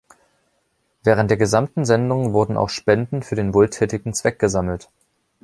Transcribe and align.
Während 1.03 1.29
der 1.29 1.37
gesamten 1.37 1.85
Sendung 1.85 2.33
wurden 2.33 2.57
auch 2.57 2.69
Spenden 2.69 3.21
für 3.21 3.35
den 3.35 3.53
wohltätigen 3.53 4.15
Zweck 4.15 4.39
gesammelt. 4.39 4.89